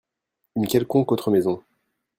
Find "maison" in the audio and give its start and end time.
1.29-1.61